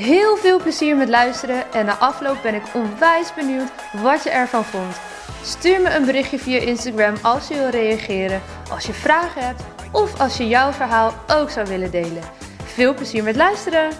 [0.00, 3.70] Heel veel plezier met luisteren en na afloop ben ik onwijs benieuwd
[4.02, 5.00] wat je ervan vond.
[5.42, 9.62] Stuur me een berichtje via Instagram als je wil reageren, als je vragen hebt
[9.92, 12.22] of als je jouw verhaal ook zou willen delen.
[12.64, 13.90] Veel plezier met luisteren!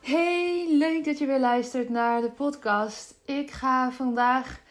[0.00, 3.14] Hey, leuk dat je weer luistert naar de podcast.
[3.24, 4.62] Ik ga vandaag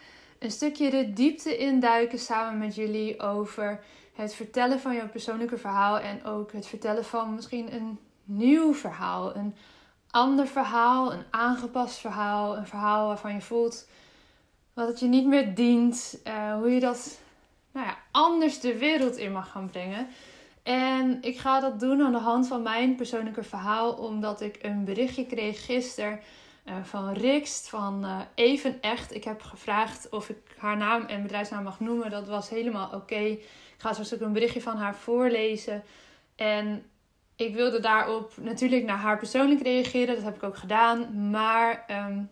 [0.44, 5.98] een stukje de diepte induiken samen met jullie over het vertellen van jouw persoonlijke verhaal
[5.98, 9.54] en ook het vertellen van misschien een nieuw verhaal, een
[10.10, 13.86] ander verhaal, een aangepast verhaal, een verhaal waarvan je voelt
[14.74, 17.18] wat het je niet meer dient, uh, hoe je dat
[17.72, 20.06] nou ja, anders de wereld in mag gaan brengen.
[20.62, 24.84] En ik ga dat doen aan de hand van mijn persoonlijke verhaal, omdat ik een
[24.84, 26.20] berichtje kreeg gisteren
[26.64, 29.14] uh, van Rikst van uh, Even Echt.
[29.14, 32.10] Ik heb gevraagd of ik haar naam en bedrijfsnaam mag noemen.
[32.10, 33.14] Dat was helemaal oké.
[33.14, 33.44] Ik
[33.76, 35.82] ga straks ook een berichtje van haar voorlezen.
[36.36, 36.84] En
[37.36, 40.14] ik wilde daarop natuurlijk naar haar persoonlijk reageren.
[40.14, 41.30] Dat heb ik ook gedaan.
[41.30, 42.30] Maar um,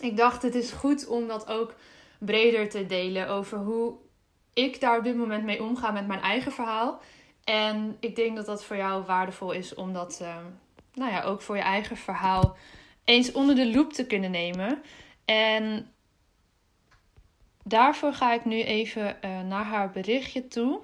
[0.00, 1.74] ik dacht, het is goed om dat ook
[2.18, 3.94] breder te delen over hoe
[4.52, 7.00] ik daar op dit moment mee omga met mijn eigen verhaal.
[7.44, 10.36] En ik denk dat dat voor jou waardevol is om dat, uh,
[10.94, 12.56] nou ja, ook voor je eigen verhaal
[13.10, 14.82] eens onder de loep te kunnen nemen.
[15.24, 15.92] En
[17.64, 20.80] daarvoor ga ik nu even uh, naar haar berichtje toe.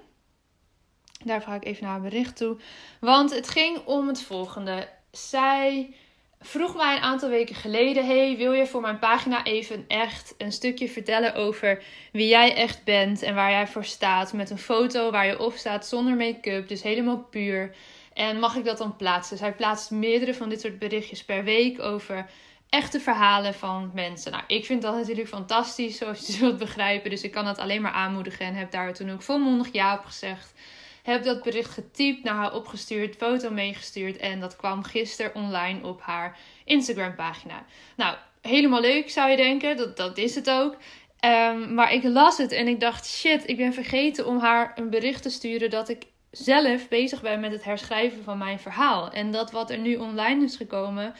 [1.24, 2.56] Daarvoor ga ik even naar haar bericht toe.
[3.00, 4.88] Want het ging om het volgende.
[5.10, 5.94] Zij
[6.40, 10.52] vroeg mij een aantal weken geleden: Hey, wil je voor mijn pagina even echt een
[10.52, 11.82] stukje vertellen over
[12.12, 14.32] wie jij echt bent en waar jij voor staat?
[14.32, 17.74] Met een foto waar je op staat zonder make-up, dus helemaal puur.
[18.16, 19.36] En mag ik dat dan plaatsen?
[19.36, 22.26] Zij plaatst meerdere van dit soort berichtjes per week over
[22.68, 24.32] echte verhalen van mensen.
[24.32, 27.10] Nou, ik vind dat natuurlijk fantastisch, zoals je zult begrijpen.
[27.10, 30.04] Dus ik kan dat alleen maar aanmoedigen en heb daar toen ook volmondig ja op
[30.04, 30.54] gezegd.
[31.02, 36.00] Heb dat bericht getypt, naar haar opgestuurd, foto meegestuurd en dat kwam gisteren online op
[36.00, 37.64] haar Instagram pagina.
[37.96, 40.76] Nou, helemaal leuk zou je denken, dat, dat is het ook.
[41.20, 44.90] Um, maar ik las het en ik dacht, shit, ik ben vergeten om haar een
[44.90, 46.02] bericht te sturen dat ik
[46.36, 49.10] zelf bezig ben met het herschrijven van mijn verhaal.
[49.10, 51.14] En dat wat er nu online is gekomen,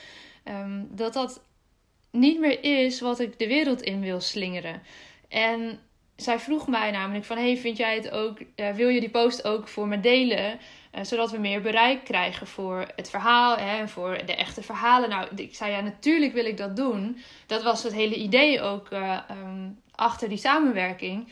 [0.44, 1.44] um, dat dat
[2.10, 4.82] niet meer is wat ik de wereld in wil slingeren.
[5.28, 5.78] En
[6.16, 9.44] zij vroeg mij namelijk van, hey, vind jij het ook, uh, wil je die post
[9.44, 10.58] ook voor me delen?
[10.94, 15.08] Uh, zodat we meer bereik krijgen voor het verhaal en voor de echte verhalen.
[15.08, 17.18] Nou, ik zei ja, natuurlijk wil ik dat doen.
[17.46, 21.28] Dat was het hele idee ook uh, um, achter die samenwerking.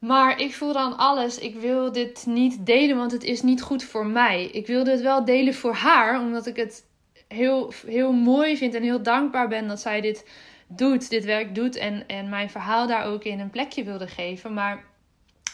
[0.00, 1.38] Maar ik voel dan alles.
[1.38, 4.44] Ik wil dit niet delen, want het is niet goed voor mij.
[4.44, 6.86] Ik wilde het wel delen voor haar, omdat ik het
[7.28, 10.28] heel, heel mooi vind en heel dankbaar ben dat zij dit
[10.68, 14.54] doet, dit werk doet en, en mijn verhaal daar ook in een plekje wilde geven.
[14.54, 14.84] Maar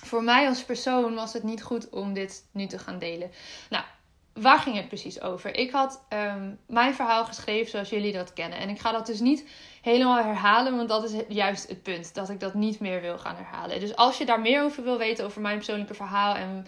[0.05, 3.31] voor mij als persoon was het niet goed om dit nu te gaan delen.
[3.71, 3.85] Nou,
[4.37, 5.57] waar ging het precies over?
[5.57, 8.59] Ik had um, mijn verhaal geschreven zoals jullie dat kennen.
[8.59, 9.49] En ik ga dat dus niet
[9.83, 12.15] helemaal herhalen, want dat is juist het punt.
[12.15, 13.81] Dat ik dat niet meer wil gaan herhalen.
[13.81, 16.67] Dus als je daar meer over wil weten, over mijn persoonlijke verhaal en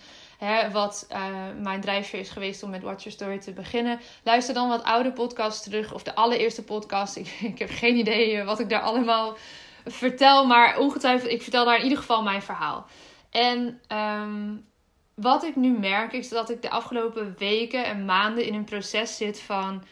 [0.72, 1.18] wat uh,
[1.62, 5.12] mijn drijfveer is geweest om met Watch Your Story te beginnen, luister dan wat oude
[5.12, 5.94] podcasts terug.
[5.94, 7.16] Of de allereerste podcast.
[7.22, 9.36] Ik, ik heb geen idee wat ik daar allemaal
[9.84, 10.46] vertel.
[10.46, 12.86] Maar ongetwijfeld, ik vertel daar in ieder geval mijn verhaal.
[13.30, 14.67] En um,
[15.20, 19.16] wat ik nu merk is dat ik de afgelopen weken en maanden in een proces
[19.16, 19.82] zit van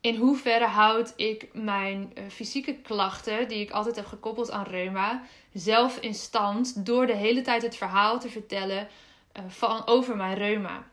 [0.00, 5.22] in hoeverre houd ik mijn uh, fysieke klachten, die ik altijd heb gekoppeld aan reuma,
[5.52, 8.88] zelf in stand door de hele tijd het verhaal te vertellen
[9.36, 10.86] uh, van, over mijn reuma.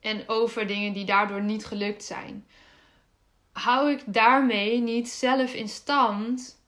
[0.00, 2.46] En over dingen die daardoor niet gelukt zijn.
[3.52, 6.62] Hou ik daarmee niet zelf in stand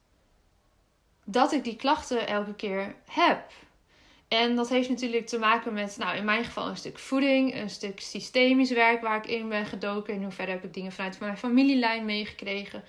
[1.23, 3.51] dat ik die klachten elke keer heb?
[4.27, 7.69] En dat heeft natuurlijk te maken met, nou in mijn geval een stuk voeding, een
[7.69, 10.13] stuk systemisch werk waar ik in ben gedoken.
[10.13, 12.83] In hoeverre heb ik dingen vanuit mijn familielijn meegekregen.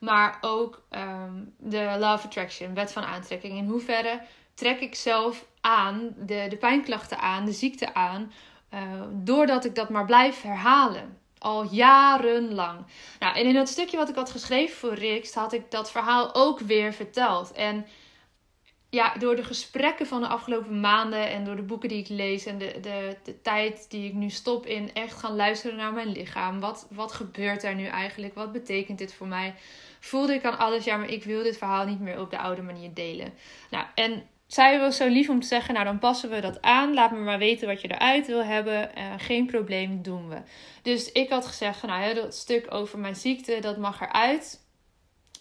[0.00, 3.58] Maar ook um, de Love Attraction, wet van aantrekking.
[3.58, 4.20] In hoeverre
[4.54, 8.32] trek ik zelf aan, de, de pijnklachten aan, de ziekte aan,
[8.74, 8.80] uh,
[9.12, 11.18] doordat ik dat maar blijf herhalen.
[11.38, 12.86] Al jarenlang.
[13.18, 16.34] Nou, en in dat stukje wat ik had geschreven voor Riks, had ik dat verhaal
[16.34, 17.52] ook weer verteld.
[17.52, 17.86] En
[18.90, 22.46] ja, door de gesprekken van de afgelopen maanden en door de boeken die ik lees
[22.46, 26.12] en de, de, de tijd die ik nu stop in echt gaan luisteren naar mijn
[26.12, 26.60] lichaam.
[26.60, 28.34] Wat, wat gebeurt er nu eigenlijk?
[28.34, 29.54] Wat betekent dit voor mij?
[30.00, 32.62] Voelde ik aan alles, ja, maar ik wil dit verhaal niet meer op de oude
[32.62, 33.32] manier delen.
[33.70, 36.94] Nou, en zij was zo lief om te zeggen: Nou, dan passen we dat aan.
[36.94, 38.90] Laat me maar weten wat je eruit wil hebben.
[38.98, 40.36] Uh, geen probleem, doen we.
[40.82, 44.64] Dus ik had gezegd: Nou, dat stuk over mijn ziekte, dat mag eruit.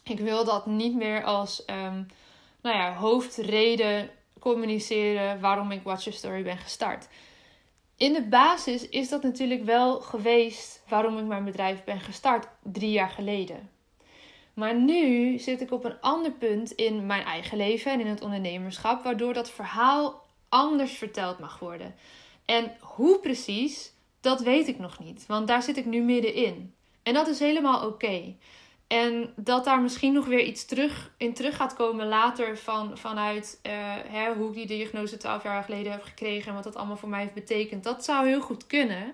[0.03, 2.07] Ik wil dat niet meer als um,
[2.61, 4.09] nou ja, hoofdreden
[4.39, 7.07] communiceren waarom ik Watch Your Story ben gestart.
[7.97, 12.91] In de basis is dat natuurlijk wel geweest waarom ik mijn bedrijf ben gestart drie
[12.91, 13.69] jaar geleden.
[14.53, 18.21] Maar nu zit ik op een ander punt in mijn eigen leven en in het
[18.21, 21.95] ondernemerschap, waardoor dat verhaal anders verteld mag worden.
[22.45, 26.73] En hoe precies, dat weet ik nog niet, want daar zit ik nu middenin.
[27.03, 28.35] En dat is helemaal oké.
[28.89, 33.59] En dat daar misschien nog weer iets terug, in terug gaat komen later van, vanuit
[33.63, 37.09] uh, hoe ik die diagnose 12 jaar geleden heb gekregen en wat dat allemaal voor
[37.09, 37.83] mij heeft betekend.
[37.83, 39.13] Dat zou heel goed kunnen.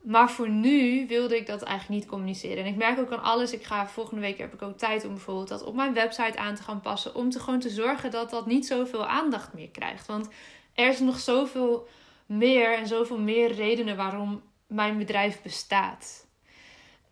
[0.00, 2.64] Maar voor nu wilde ik dat eigenlijk niet communiceren.
[2.64, 3.52] En ik merk ook aan alles.
[3.52, 6.54] Ik ga volgende week heb ik ook tijd om bijvoorbeeld dat op mijn website aan
[6.54, 7.14] te gaan passen.
[7.14, 10.06] Om te gewoon te zorgen dat dat niet zoveel aandacht meer krijgt.
[10.06, 10.28] Want
[10.74, 11.88] er is nog zoveel
[12.26, 16.28] meer en zoveel meer redenen waarom mijn bedrijf bestaat.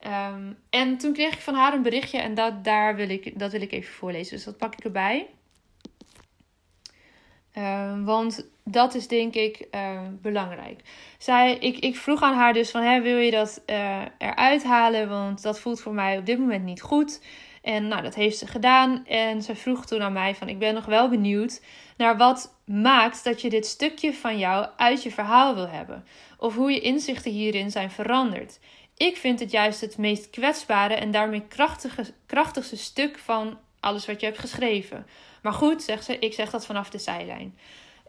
[0.07, 3.53] Um, en toen kreeg ik van haar een berichtje en dat, daar wil ik, dat
[3.53, 4.37] wil ik even voorlezen.
[4.37, 5.27] Dus dat pak ik erbij.
[7.57, 10.81] Um, want dat is denk ik uh, belangrijk.
[11.19, 15.09] Zij, ik, ik vroeg aan haar dus van, hè, wil je dat uh, eruit halen?
[15.09, 17.21] Want dat voelt voor mij op dit moment niet goed.
[17.63, 19.07] En nou, dat heeft ze gedaan.
[19.07, 21.63] En ze vroeg toen aan mij van, ik ben nog wel benieuwd
[21.97, 26.05] naar wat maakt dat je dit stukje van jou uit je verhaal wil hebben.
[26.39, 28.59] Of hoe je inzichten hierin zijn veranderd.
[28.99, 34.21] Ik vind het juist het meest kwetsbare en daarmee krachtige, krachtigste stuk van alles wat
[34.21, 35.07] je hebt geschreven.
[35.43, 37.59] Maar goed, zegt ze, ik zeg dat vanaf de zijlijn.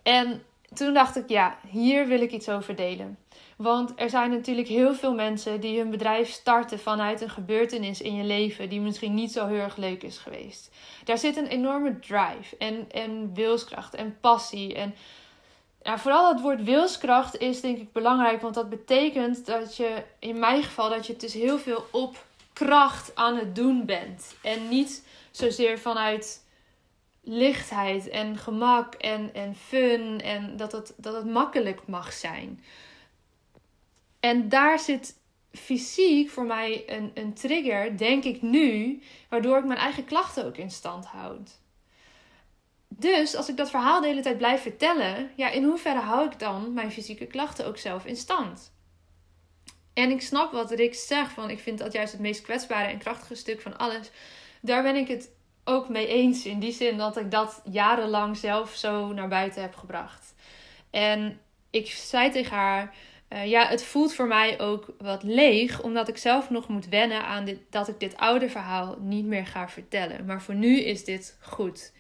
[0.04, 0.44] En
[0.74, 3.18] toen dacht ik, ja, hier wil ik iets over delen.
[3.58, 8.16] Want er zijn natuurlijk heel veel mensen die hun bedrijf starten vanuit een gebeurtenis in
[8.16, 10.72] je leven die misschien niet zo heel erg leuk is geweest.
[11.04, 14.74] Daar zit een enorme drive en, en wilskracht en passie.
[14.74, 14.96] En
[15.82, 20.40] ja, vooral het woord wilskracht is denk ik belangrijk, want dat betekent dat je, in
[20.40, 24.36] mijn geval, dat je dus heel veel op kracht aan het doen bent.
[24.42, 26.46] En niet zozeer vanuit
[27.22, 32.64] lichtheid en gemak en, en fun en dat het, dat het makkelijk mag zijn.
[34.20, 35.18] En daar zit
[35.52, 40.58] fysiek voor mij een, een trigger, denk ik nu, waardoor ik mijn eigen klachten ook
[40.58, 41.60] in stand houd.
[42.90, 46.40] Dus als ik dat verhaal de hele tijd blijf vertellen, ja, in hoeverre hou ik
[46.40, 48.74] dan mijn fysieke klachten ook zelf in stand?
[49.94, 52.98] En ik snap wat Rick zegt, van ik vind dat juist het meest kwetsbare en
[52.98, 54.12] krachtige stuk van alles.
[54.62, 55.32] Daar ben ik het
[55.64, 56.46] ook mee eens.
[56.46, 60.34] In die zin dat ik dat jarenlang zelf zo naar buiten heb gebracht.
[60.90, 61.40] En
[61.70, 62.96] ik zei tegen haar:
[63.30, 67.24] uh, Ja, het voelt voor mij ook wat leeg, omdat ik zelf nog moet wennen
[67.24, 70.26] aan dit, dat ik dit oude verhaal niet meer ga vertellen.
[70.26, 71.92] Maar voor nu is dit goed.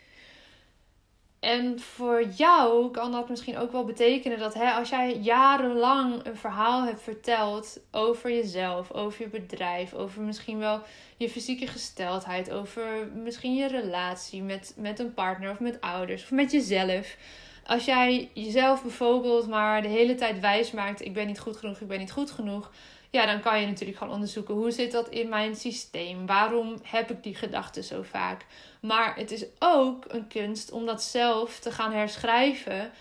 [1.40, 6.36] En voor jou kan dat misschien ook wel betekenen dat hè, als jij jarenlang een
[6.36, 10.82] verhaal hebt verteld over jezelf, over je bedrijf, over misschien wel
[11.18, 16.32] je fysieke gesteldheid, over misschien je relatie met, met een partner of met ouders of
[16.32, 17.18] met jezelf.
[17.66, 21.80] Als jij jezelf bijvoorbeeld maar de hele tijd wijs maakt: ik ben niet goed genoeg,
[21.80, 22.72] ik ben niet goed genoeg.
[23.12, 26.26] Ja, dan kan je natuurlijk gaan onderzoeken hoe zit dat in mijn systeem?
[26.26, 28.46] Waarom heb ik die gedachten zo vaak?
[28.82, 32.92] Maar het is ook een kunst om dat zelf te gaan herschrijven.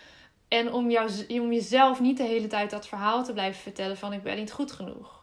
[0.49, 4.13] En om, jou, om jezelf niet de hele tijd dat verhaal te blijven vertellen van
[4.13, 5.19] ik ben niet goed genoeg.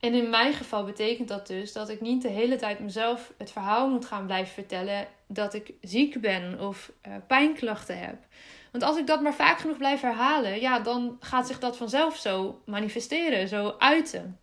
[0.00, 3.50] En in mijn geval betekent dat dus dat ik niet de hele tijd mezelf het
[3.50, 8.26] verhaal moet gaan blijven vertellen dat ik ziek ben of uh, pijnklachten heb.
[8.72, 12.16] Want als ik dat maar vaak genoeg blijf herhalen, ja, dan gaat zich dat vanzelf
[12.16, 14.38] zo manifesteren, zo uiten.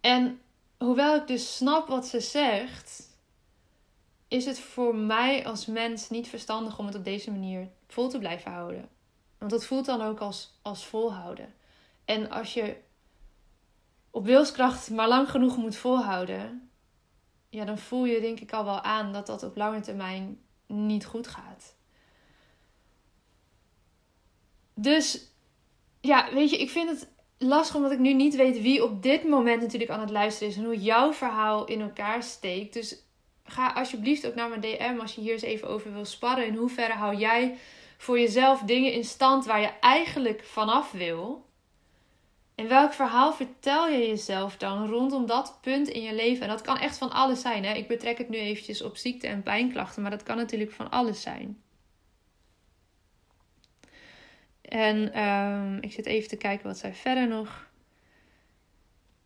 [0.00, 0.40] En
[0.78, 3.10] hoewel ik dus snap wat ze zegt,
[4.28, 8.18] is het voor mij als mens niet verstandig om het op deze manier vol te
[8.18, 8.88] blijven houden.
[9.38, 11.54] Want dat voelt dan ook als, als volhouden.
[12.04, 12.76] En als je
[14.10, 16.70] op wilskracht maar lang genoeg moet volhouden,
[17.52, 21.04] ja, dan voel je denk ik al wel aan dat dat op lange termijn niet
[21.04, 21.76] goed gaat.
[24.74, 25.30] Dus
[26.00, 29.24] ja, weet je, ik vind het lastig omdat ik nu niet weet wie op dit
[29.24, 32.72] moment natuurlijk aan het luisteren is en hoe jouw verhaal in elkaar steekt.
[32.72, 32.96] Dus
[33.44, 36.46] ga alsjeblieft ook naar mijn DM als je hier eens even over wil sparren.
[36.46, 37.56] In hoeverre hou jij
[37.98, 41.50] voor jezelf dingen in stand waar je eigenlijk vanaf wil?
[42.62, 46.42] En welk verhaal vertel je jezelf dan rondom dat punt in je leven?
[46.42, 47.64] En dat kan echt van alles zijn.
[47.64, 47.74] Hè?
[47.74, 51.22] Ik betrek het nu eventjes op ziekte en pijnklachten, maar dat kan natuurlijk van alles
[51.22, 51.62] zijn.
[54.62, 57.70] En um, ik zit even te kijken wat zij verder nog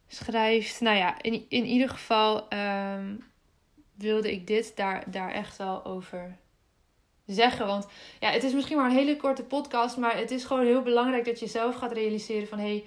[0.06, 0.80] schrijft.
[0.80, 3.24] Nou ja, in, in ieder geval um,
[3.94, 6.36] wilde ik dit daar, daar echt wel over
[7.26, 7.66] zeggen.
[7.66, 7.86] Want
[8.20, 11.24] ja, het is misschien maar een hele korte podcast, maar het is gewoon heel belangrijk
[11.24, 12.84] dat je zelf gaat realiseren van hé, hey,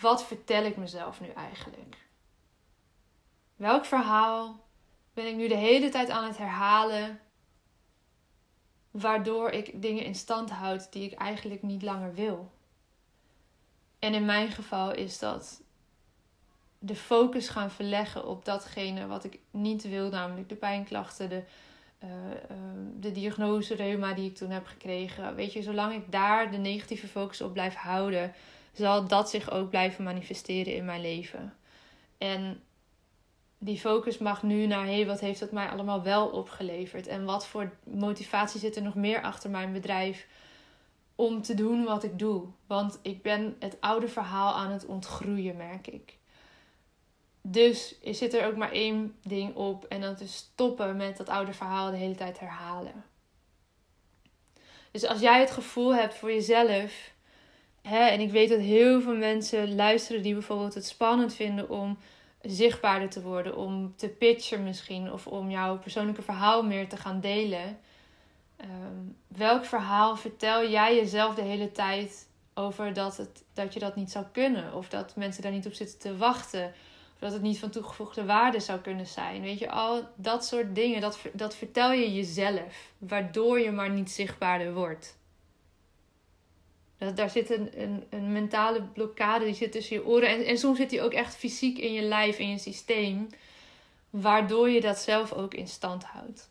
[0.00, 1.96] wat vertel ik mezelf nu eigenlijk?
[3.56, 4.64] Welk verhaal
[5.14, 7.20] ben ik nu de hele tijd aan het herhalen?
[8.90, 12.50] Waardoor ik dingen in stand houd die ik eigenlijk niet langer wil.
[13.98, 15.62] En in mijn geval is dat
[16.78, 21.42] de focus gaan verleggen op datgene wat ik niet wil, namelijk de pijnklachten, de,
[22.04, 22.10] uh,
[23.00, 25.34] de diagnose reuma die ik toen heb gekregen.
[25.34, 28.34] Weet je, zolang ik daar de negatieve focus op blijf houden,
[28.76, 31.56] zal dat zich ook blijven manifesteren in mijn leven.
[32.18, 32.62] En
[33.58, 37.06] die focus mag nu naar, hé, wat heeft dat mij allemaal wel opgeleverd?
[37.06, 40.26] En wat voor motivatie zit er nog meer achter mijn bedrijf
[41.14, 42.46] om te doen wat ik doe?
[42.66, 46.16] Want ik ben het oude verhaal aan het ontgroeien, merk ik.
[47.40, 51.52] Dus zit er ook maar één ding op en dat is stoppen met dat oude
[51.52, 53.04] verhaal de hele tijd herhalen.
[54.90, 57.14] Dus als jij het gevoel hebt voor jezelf,
[57.86, 61.98] hè, en ik weet dat heel veel mensen luisteren die bijvoorbeeld het spannend vinden om
[62.42, 67.20] zichtbaarder te worden, om te pitchen misschien, of om jouw persoonlijke verhaal meer te gaan
[67.20, 67.78] delen.
[68.56, 68.70] Ehm,
[69.28, 74.10] welk verhaal vertel jij jezelf de hele tijd over dat, het, dat je dat niet
[74.10, 74.74] zou kunnen?
[74.74, 76.66] Of dat mensen daar niet op zitten te wachten?
[77.14, 79.42] Of dat het niet van toegevoegde waarde zou kunnen zijn?
[79.42, 84.10] Weet je, al dat soort dingen, dat, dat vertel je jezelf, waardoor je maar niet
[84.10, 85.15] zichtbaarder wordt.
[87.14, 90.28] Daar zit een, een, een, mentale blokkade die zit tussen je oren.
[90.28, 93.28] En, en soms zit die ook echt fysiek in je lijf, in je systeem.
[94.10, 96.48] Waardoor je dat zelf ook in stand houdt.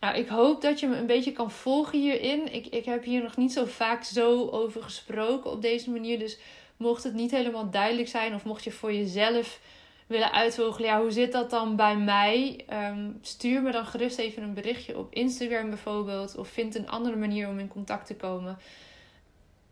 [0.00, 2.52] Nou, ik hoop dat je me een beetje kan volgen hierin.
[2.52, 6.18] Ik, ik heb hier nog niet zo vaak zo over gesproken op deze manier.
[6.18, 6.38] Dus
[6.76, 9.60] mocht het niet helemaal duidelijk zijn, of mocht je voor jezelf
[10.06, 12.64] willen uitvogelen, ja, hoe zit dat dan bij mij?
[12.72, 16.36] Um, stuur me dan gerust even een berichtje op Instagram bijvoorbeeld.
[16.36, 18.58] Of vind een andere manier om in contact te komen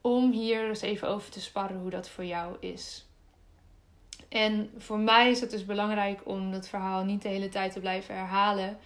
[0.09, 3.07] om hier eens even over te sparren hoe dat voor jou is.
[4.29, 7.81] En voor mij is het dus belangrijk om dat verhaal niet de hele tijd te
[7.81, 8.79] blijven herhalen.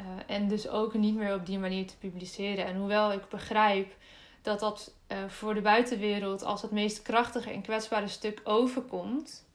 [0.00, 2.66] Uh, en dus ook niet meer op die manier te publiceren.
[2.66, 3.96] En hoewel ik begrijp
[4.42, 9.46] dat dat uh, voor de buitenwereld als het meest krachtige en kwetsbare stuk overkomt,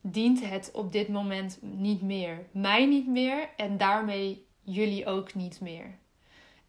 [0.00, 2.46] dient het op dit moment niet meer.
[2.50, 5.98] Mij niet meer en daarmee jullie ook niet meer.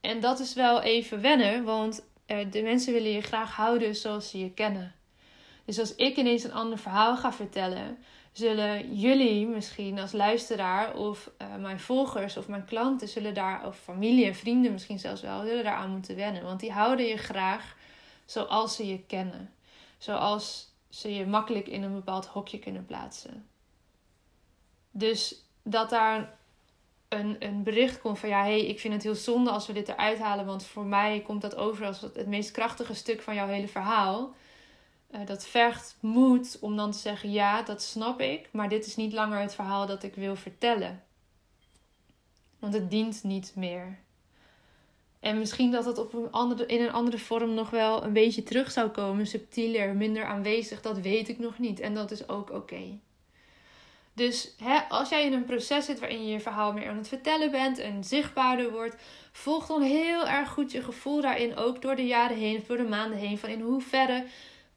[0.01, 2.03] En dat is wel even wennen, want
[2.49, 4.95] de mensen willen je graag houden zoals ze je kennen.
[5.65, 7.97] Dus als ik ineens een ander verhaal ga vertellen,
[8.31, 13.77] zullen jullie misschien als luisteraar of uh, mijn volgers of mijn klanten zullen daar, of
[13.77, 16.43] familie en vrienden misschien zelfs wel, zullen daar aan moeten wennen.
[16.43, 17.75] Want die houden je graag
[18.25, 19.53] zoals ze je kennen.
[19.97, 23.47] Zoals ze je makkelijk in een bepaald hokje kunnen plaatsen.
[24.91, 26.39] Dus dat daar
[27.13, 29.89] een, een bericht komt van ja, hey, ik vind het heel zonde als we dit
[29.89, 33.47] eruit halen, want voor mij komt dat over als het, meest krachtige stuk van jouw
[33.47, 34.35] hele verhaal.
[35.11, 38.95] Uh, dat vergt moed om dan te zeggen ja, dat snap ik, maar dit is
[38.95, 41.03] niet langer het verhaal dat ik wil vertellen.
[42.59, 43.99] Want het dient niet meer.
[45.19, 48.43] En misschien dat het op een andere, in een andere vorm nog wel een beetje
[48.43, 51.79] terug zou komen, subtieler, minder aanwezig, dat weet ik nog niet.
[51.79, 52.99] En dat is ook oké.
[54.13, 57.07] Dus hè, als jij in een proces zit waarin je je verhaal meer aan het
[57.07, 58.95] vertellen bent en zichtbaarder wordt,
[59.31, 62.83] volg dan heel erg goed je gevoel daarin, ook door de jaren heen door de
[62.83, 63.37] maanden heen.
[63.37, 64.25] Van in hoeverre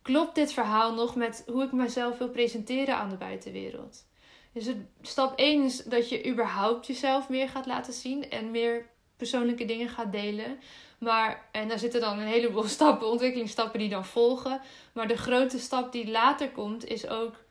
[0.03, 4.07] klopt dit verhaal nog met hoe ik mezelf wil presenteren aan de buitenwereld.
[4.53, 4.71] Dus
[5.03, 8.87] stap 1 is dat je überhaupt jezelf meer gaat laten zien en meer
[9.17, 10.59] persoonlijke dingen gaat delen.
[10.99, 14.61] Maar, en daar zitten dan een heleboel stappen, ontwikkelingsstappen die dan volgen.
[14.93, 17.44] Maar de grote stap die later komt, is ook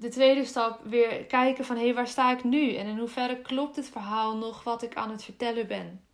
[0.00, 2.74] de tweede stap weer kijken van hé, hey, waar sta ik nu?
[2.74, 6.04] En in hoeverre klopt het verhaal nog wat ik aan het vertellen ben?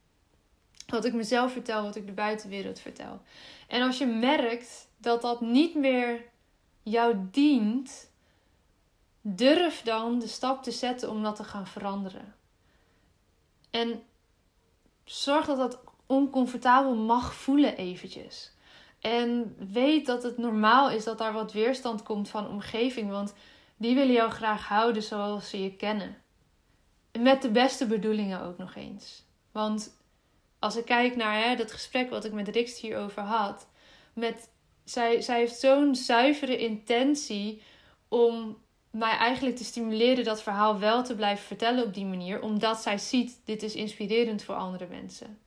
[0.87, 3.21] Wat ik mezelf vertel, wat ik de buitenwereld vertel.
[3.69, 6.25] En als je merkt dat dat niet meer
[6.83, 8.11] jou dient,
[9.21, 12.35] durf dan de stap te zetten om dat te gaan veranderen.
[13.71, 14.03] En
[15.05, 18.53] zorg dat dat oncomfortabel mag voelen eventjes.
[19.01, 23.11] En weet dat het normaal is dat daar wat weerstand komt van omgeving.
[23.11, 23.35] Want
[23.77, 26.23] die willen jou graag houden zoals ze je kennen.
[27.19, 29.25] Met de beste bedoelingen ook nog eens.
[29.53, 29.97] Want
[30.59, 33.69] als ik kijk naar hè, dat gesprek wat ik met Rix hierover had.
[34.13, 34.51] Met
[34.85, 37.63] zij, zij heeft zo'n zuivere intentie
[38.09, 38.59] om
[38.91, 42.99] mij eigenlijk te stimuleren dat verhaal wel te blijven vertellen op die manier, omdat zij
[42.99, 45.39] ziet, dit is inspirerend voor andere mensen.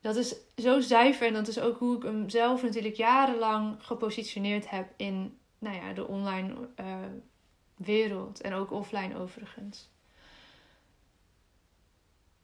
[0.00, 4.70] Dat is zo zuiver en dat is ook hoe ik hem zelf natuurlijk jarenlang gepositioneerd
[4.70, 6.96] heb in nou ja, de online uh,
[7.76, 9.90] wereld en ook offline overigens.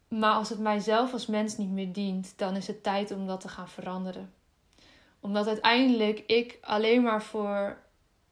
[0.08, 3.40] Maar als het mijzelf als mens niet meer dient, dan is het tijd om dat
[3.40, 4.32] te gaan veranderen.
[5.20, 7.78] Omdat uiteindelijk ik alleen maar voor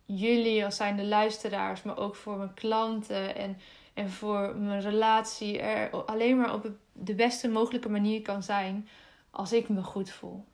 [0.05, 3.59] jullie als zijnde luisteraars, maar ook voor mijn klanten en,
[3.95, 8.88] en voor mijn relatie er alleen maar op de beste mogelijke manier kan zijn
[9.31, 10.45] als ik me goed voel.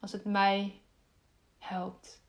[0.00, 0.80] Als het mij
[1.58, 2.24] helpt.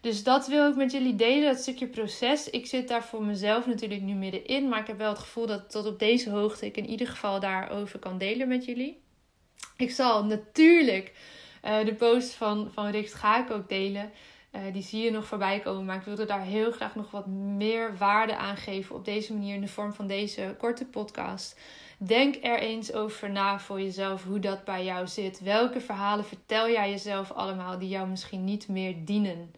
[0.00, 2.50] Dus dat wil ik met jullie delen, dat stukje proces.
[2.50, 5.70] Ik zit daar voor mezelf natuurlijk nu middenin, maar ik heb wel het gevoel dat
[5.70, 9.02] tot op deze hoogte ik in ieder geval daarover kan delen met jullie.
[9.76, 11.12] Ik zal natuurlijk
[11.64, 14.10] uh, de post van, van Richt ga ook delen.
[14.52, 17.26] Uh, die zie je nog voorbij komen, maar ik wilde daar heel graag nog wat
[17.26, 21.60] meer waarde aan geven op deze manier in de vorm van deze korte podcast.
[21.98, 25.40] Denk er eens over na voor jezelf hoe dat bij jou zit.
[25.40, 29.52] Welke verhalen vertel jij jezelf allemaal die jou misschien niet meer dienen?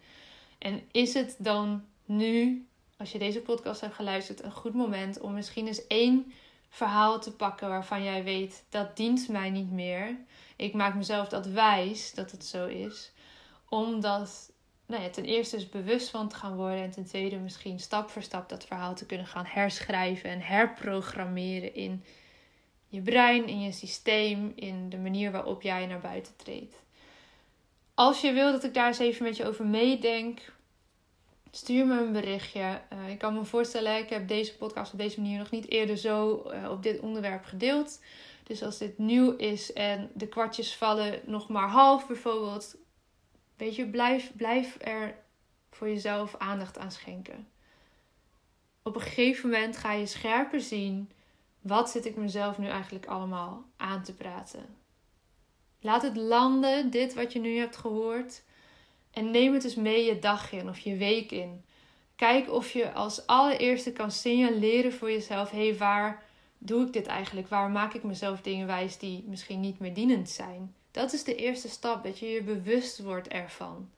[0.63, 2.65] En is het dan nu,
[2.97, 6.33] als je deze podcast hebt geluisterd, een goed moment om misschien eens één
[6.69, 10.17] verhaal te pakken waarvan jij weet dat dient mij niet meer.
[10.55, 13.11] Ik maak mezelf dat wijs dat het zo is.
[13.69, 14.51] Omdat
[14.85, 16.83] nou ja, ten eerste dus bewust van te gaan worden.
[16.83, 21.75] En ten tweede misschien stap voor stap dat verhaal te kunnen gaan herschrijven en herprogrammeren
[21.75, 22.03] in
[22.87, 26.75] je brein, in je systeem, in de manier waarop jij naar buiten treedt.
[27.93, 30.39] Als je wil dat ik daar eens even met je over meedenk,
[31.51, 32.81] stuur me een berichtje.
[32.93, 35.97] Uh, ik kan me voorstellen, ik heb deze podcast op deze manier nog niet eerder
[35.97, 38.01] zo uh, op dit onderwerp gedeeld.
[38.43, 42.75] Dus als dit nieuw is en de kwartjes vallen nog maar half bijvoorbeeld,
[43.57, 45.15] weet je, blijf, blijf er
[45.71, 47.47] voor jezelf aandacht aan schenken.
[48.83, 51.11] Op een gegeven moment ga je scherper zien
[51.61, 54.82] wat zit ik mezelf nu eigenlijk allemaal aan te praten.
[55.83, 58.43] Laat het landen, dit wat je nu hebt gehoord.
[59.11, 61.63] En neem het eens mee je dag in of je week in.
[62.15, 66.23] Kijk of je als allereerste kan signaleren voor jezelf: hé, hey, waar
[66.57, 67.47] doe ik dit eigenlijk?
[67.47, 70.75] Waar maak ik mezelf dingen wijs die misschien niet meer dienend zijn?
[70.91, 73.89] Dat is de eerste stap, dat je je bewust wordt ervan.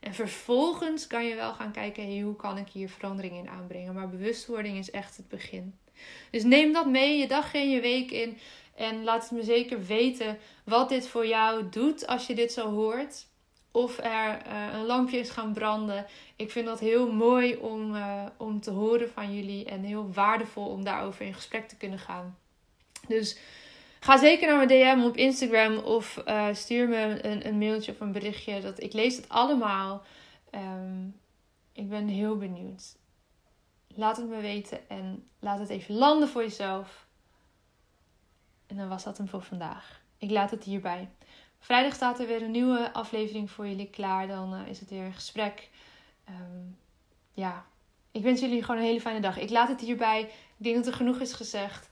[0.00, 3.94] En vervolgens kan je wel gaan kijken: hey, hoe kan ik hier verandering in aanbrengen?
[3.94, 5.74] Maar bewustwording is echt het begin.
[6.30, 8.38] Dus neem dat mee, je dag in, je week in.
[8.74, 12.70] En laat het me zeker weten wat dit voor jou doet als je dit zo
[12.70, 13.26] hoort.
[13.70, 16.06] Of er uh, een lampje is gaan branden.
[16.36, 19.64] Ik vind dat heel mooi om, uh, om te horen van jullie.
[19.64, 22.38] En heel waardevol om daarover in gesprek te kunnen gaan.
[23.08, 23.38] Dus
[24.00, 25.76] ga zeker naar mijn DM op Instagram.
[25.76, 28.60] Of uh, stuur me een, een, mailtje of een berichtje.
[28.60, 30.02] Dat, ik lees het allemaal.
[30.54, 31.20] Um,
[31.72, 32.96] ik ben heel benieuwd.
[33.88, 37.03] Laat het me weten en laat het even landen voor jezelf.
[38.74, 40.00] En dan was dat hem voor vandaag.
[40.18, 41.08] Ik laat het hierbij.
[41.58, 44.26] Vrijdag staat er weer een nieuwe aflevering voor jullie klaar.
[44.26, 45.70] Dan uh, is het weer een gesprek.
[46.28, 46.76] Um,
[47.32, 47.64] ja,
[48.12, 49.38] ik wens jullie gewoon een hele fijne dag.
[49.38, 50.20] Ik laat het hierbij.
[50.20, 51.88] Ik denk dat er genoeg is gezegd.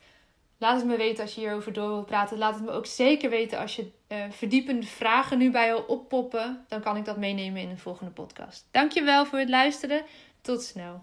[0.59, 2.39] Laat het me weten als je hierover door wilt praten.
[2.39, 6.65] Laat het me ook zeker weten als je uh, verdiepende vragen nu bij jou oppoppen.
[6.69, 8.69] Dan kan ik dat meenemen in een volgende podcast.
[8.71, 10.05] Dankjewel voor het luisteren.
[10.41, 11.03] Tot snel.